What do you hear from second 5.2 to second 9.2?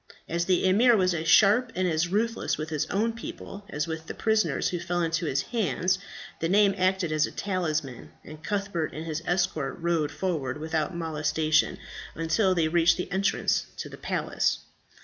his hands, the name acted as a talisman, and Cuthbert and